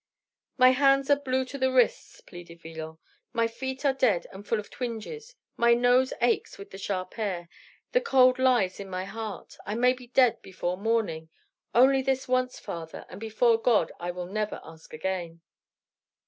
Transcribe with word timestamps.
"My 0.57 0.71
hands 0.71 1.11
are 1.11 1.15
blue 1.15 1.45
to 1.45 1.59
the 1.59 1.71
wrists," 1.71 2.21
pleaded 2.21 2.59
Villon; 2.59 2.97
"my 3.33 3.45
feet 3.45 3.85
are 3.85 3.93
dead 3.93 4.25
and 4.31 4.47
full 4.47 4.59
of 4.59 4.71
twinges; 4.71 5.35
my 5.57 5.75
nose 5.75 6.11
aches 6.21 6.57
with 6.57 6.71
the 6.71 6.79
sharp 6.79 7.19
air; 7.19 7.47
the 7.91 8.01
cold 8.01 8.39
lies 8.39 8.79
at 8.79 8.87
my 8.87 9.05
heart. 9.05 9.57
I 9.63 9.75
may 9.75 9.93
be 9.93 10.07
dead 10.07 10.41
before 10.41 10.75
morning. 10.75 11.29
Only 11.75 12.01
this 12.01 12.27
once, 12.27 12.57
father, 12.57 13.05
and 13.09 13.19
before 13.19 13.61
God 13.61 13.91
I 13.99 14.09
will 14.09 14.25
never 14.25 14.59
ask 14.63 14.91
again." 14.91 15.41